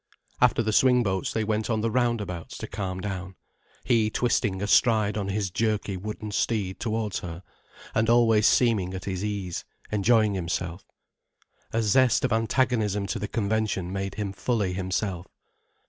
[0.41, 3.35] After the swingboats, they went on the roundabouts to calm down,
[3.83, 7.43] he twisting astride on his jerky wooden steed towards her,
[7.93, 10.87] and always seeming at his ease, enjoying himself.
[11.71, 15.27] A zest of antagonism to the convention made him fully himself.